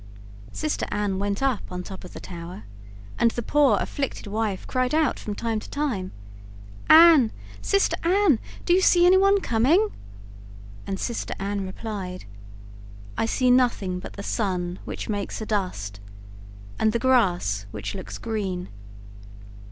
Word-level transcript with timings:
Sister 0.51 0.87
Anne 0.89 1.19
went 1.19 1.43
up 1.43 1.61
on 1.71 1.81
the 1.81 1.85
top 1.89 2.03
of 2.03 2.13
the 2.13 2.19
tower, 2.19 2.63
and 3.19 3.29
the 3.29 3.43
poor 3.43 3.77
afflicted 3.79 4.25
wife 4.25 4.65
cried 4.65 4.95
out 4.95 5.19
from 5.19 5.35
time 5.35 5.59
to 5.59 5.69
time: 5.69 6.11
"Anne, 6.89 7.31
sister 7.61 7.95
Anne, 8.01 8.39
do 8.65 8.73
you 8.73 8.81
see 8.81 9.05
anyone 9.05 9.39
coming?" 9.41 9.89
And 10.87 10.99
sister 10.99 11.35
Anne 11.37 11.67
replied: 11.67 12.25
"I 13.15 13.27
see 13.27 13.51
nothing 13.51 13.99
but 13.99 14.13
the 14.13 14.23
sun, 14.23 14.79
which 14.85 15.07
makes 15.07 15.39
a 15.39 15.45
dust, 15.45 15.99
and 16.79 16.93
the 16.93 16.97
grass, 16.97 17.67
which 17.69 17.93
looks 17.93 18.17
green." 18.17 18.69